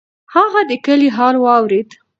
هغه 0.35 0.61
د 0.69 0.71
کلي 0.85 1.09
حال 1.15 1.35
واورېد. 1.39 1.89